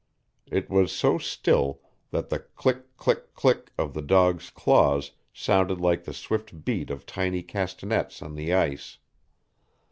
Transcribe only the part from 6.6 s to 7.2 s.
beat of